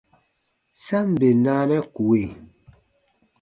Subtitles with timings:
[0.85, 2.21] Sa ǹ bè naanɛ kue.